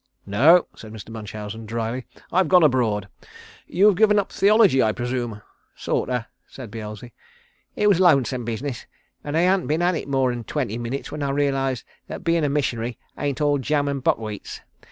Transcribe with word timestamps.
"No," 0.25 0.65
said 0.75 0.91
Mr. 0.91 1.09
Munchausen, 1.11 1.67
drily. 1.67 2.07
"I've 2.31 2.47
gone 2.47 2.63
abroad. 2.63 3.07
You've 3.67 3.97
given 3.97 4.17
up 4.17 4.31
theology 4.31 4.81
I 4.81 4.93
presume?" 4.93 5.43
"Sorter," 5.75 6.25
said 6.47 6.71
Beelzy. 6.71 7.13
"It 7.75 7.85
was 7.87 7.99
lonesome 7.99 8.43
business 8.43 8.87
and 9.23 9.37
I 9.37 9.41
hadn't 9.41 9.67
been 9.67 9.83
at 9.83 9.93
it 9.93 10.07
more'n 10.07 10.43
twenty 10.45 10.79
minutes 10.79 11.11
when 11.11 11.21
I 11.21 11.29
realised 11.29 11.83
that 12.07 12.23
bein' 12.23 12.43
a 12.43 12.49
missionary 12.49 12.97
ain't 13.15 13.41
all 13.41 13.59
jam 13.59 13.87
and 13.87 14.03
buckwheats. 14.03 14.61